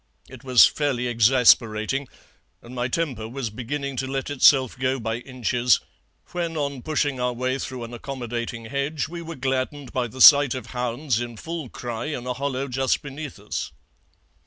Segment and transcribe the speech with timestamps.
[0.27, 2.07] It was fairly exasperating,
[2.63, 5.79] and my temper was beginning to let itself go by inches,
[6.31, 10.55] when on pushing our way through an accommodating hedge we were gladdened by the sight
[10.55, 13.73] of hounds in full cry in a hollow just beneath us.